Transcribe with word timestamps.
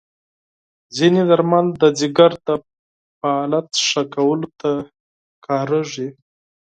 ځینې 0.97 1.21
درمل 1.29 1.67
د 1.81 1.83
جګر 1.99 2.31
د 2.45 2.49
فعالیت 3.19 3.69
ښه 3.87 4.03
کولو 4.13 4.49
ته 4.59 4.71
کارېږي. 5.45 6.07